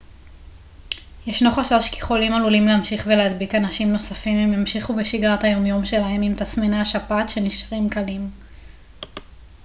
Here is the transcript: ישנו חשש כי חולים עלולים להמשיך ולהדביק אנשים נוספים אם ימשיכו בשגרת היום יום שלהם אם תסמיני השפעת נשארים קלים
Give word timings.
ישנו 1.27 1.51
חשש 1.51 1.89
כי 1.91 2.01
חולים 2.01 2.33
עלולים 2.33 2.67
להמשיך 2.67 3.07
ולהדביק 3.07 3.55
אנשים 3.55 3.91
נוספים 3.93 4.37
אם 4.39 4.53
ימשיכו 4.53 4.95
בשגרת 4.95 5.43
היום 5.43 5.65
יום 5.65 5.85
שלהם 5.85 6.23
אם 6.23 6.33
תסמיני 6.37 6.79
השפעת 6.79 7.31
נשארים 7.41 7.89
קלים 7.89 8.29